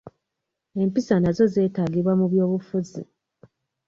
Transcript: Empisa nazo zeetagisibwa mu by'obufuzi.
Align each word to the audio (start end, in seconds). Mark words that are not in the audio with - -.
Empisa 0.81 1.15
nazo 1.19 1.43
zeetagisibwa 1.53 2.13
mu 2.19 2.25
by'obufuzi. 2.31 3.01